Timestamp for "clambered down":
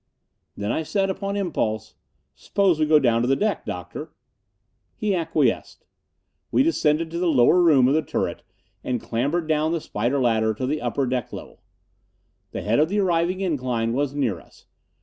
8.99-9.73